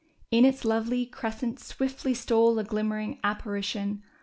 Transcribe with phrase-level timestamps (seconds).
[0.31, 4.01] In its lovely crescent swiftly stole a glimmering appa rition.